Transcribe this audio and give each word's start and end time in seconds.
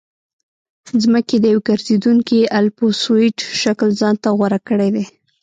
ځمکې 1.03 1.35
د 1.39 1.45
یو 1.53 1.61
ګرځېدونکي 1.69 2.39
الپسویډ 2.59 3.35
شکل 3.61 3.89
ځان 3.99 4.15
ته 4.23 4.29
غوره 4.37 4.59
کړی 4.67 4.89
دی 4.95 5.05